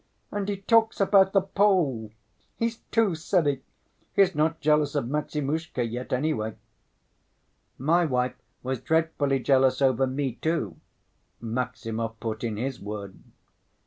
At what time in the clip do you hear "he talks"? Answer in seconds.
0.49-0.99